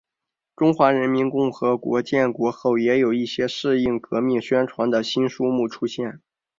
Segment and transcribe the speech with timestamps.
[0.55, 6.19] 中华人民共和国建国后也有一些适应革命宣传的新书目出现。